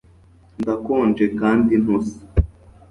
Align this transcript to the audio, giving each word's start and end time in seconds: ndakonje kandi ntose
ndakonje 0.61 1.25
kandi 1.39 1.73
ntose 1.83 2.15